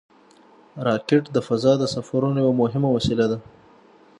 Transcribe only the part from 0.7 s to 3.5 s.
راکټ د فضا د سفرونو یوه مهمه وسیله ده